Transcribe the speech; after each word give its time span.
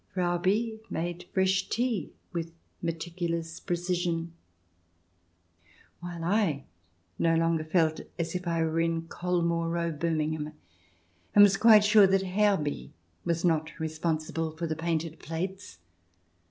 Frau 0.15 0.39
B 0.39 0.79
made 0.89 1.25
fresh 1.31 1.69
tea 1.69 2.11
with 2.33 2.51
meticulous 2.81 3.59
pre 3.59 3.75
cision... 3.75 4.29
while 5.99 6.23
I 6.23 6.63
no 7.19 7.35
longer 7.35 7.63
felt 7.63 8.01
as 8.17 8.33
if 8.33 8.47
I 8.47 8.63
were 8.63 8.79
in 8.79 9.03
Colmore 9.07 9.69
Row, 9.69 9.91
Birmingham, 9.91 10.53
and 11.35 11.43
was 11.43 11.55
quite 11.55 11.83
sure 11.85 12.07
that 12.07 12.23
Herr 12.23 12.57
B 12.57 12.93
was 13.25 13.45
not 13.45 13.79
responsible 13.79 14.49
for 14.57 14.65
the 14.65 14.75
painted 14.75 15.19
plates. 15.19 15.77